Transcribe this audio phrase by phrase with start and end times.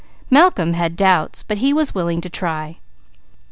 [0.31, 2.79] Malcolm had doubts, but he was willing to try.